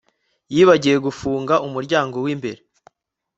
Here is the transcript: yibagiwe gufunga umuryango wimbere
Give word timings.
yibagiwe 0.53 0.97
gufunga 1.07 1.53
umuryango 1.67 2.15
wimbere 2.25 2.59